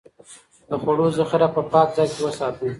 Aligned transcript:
د 0.69 0.71
خوړو 0.81 1.05
ذخيره 1.17 1.47
په 1.55 1.61
پاک 1.71 1.87
ځای 1.95 2.07
کې 2.13 2.19
وساتئ. 2.23 2.69